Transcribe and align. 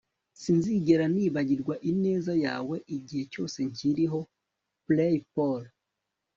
Sinzigera 0.41 1.05
nibagirwa 1.15 1.75
ineza 1.91 2.33
yawe 2.45 2.75
igihe 2.95 3.23
cyose 3.33 3.59
nkiriho 3.71 4.19
blaypaul 4.87 5.63